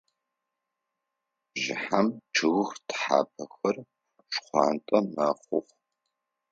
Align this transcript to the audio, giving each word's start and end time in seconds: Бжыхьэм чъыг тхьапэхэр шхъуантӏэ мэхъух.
Бжыхьэм 1.51 2.07
чъыг 2.35 2.69
тхьапэхэр 2.87 3.77
шхъуантӏэ 4.33 4.99
мэхъух. 5.13 5.67